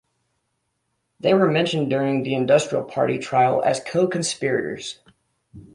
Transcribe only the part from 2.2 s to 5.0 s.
the "Industrial Party" trial as co-conspirators.